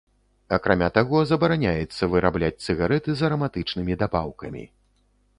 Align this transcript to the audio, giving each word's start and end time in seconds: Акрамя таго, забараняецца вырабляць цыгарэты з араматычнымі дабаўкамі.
Акрамя 0.55 0.87
таго, 0.97 1.17
забараняецца 1.31 2.09
вырабляць 2.13 2.63
цыгарэты 2.67 3.09
з 3.19 3.27
араматычнымі 3.27 3.99
дабаўкамі. 4.05 4.63